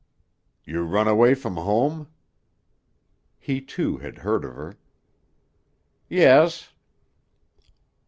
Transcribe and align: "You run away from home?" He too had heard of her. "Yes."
"You 0.65 0.81
run 0.83 1.07
away 1.07 1.35
from 1.35 1.57
home?" 1.57 2.07
He 3.37 3.61
too 3.61 3.97
had 3.97 4.17
heard 4.17 4.43
of 4.43 4.55
her. 4.55 4.75
"Yes." 6.09 6.71